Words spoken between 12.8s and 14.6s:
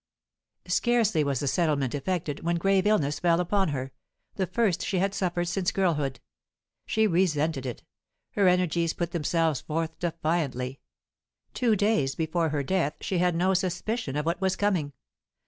she had no suspicion of what was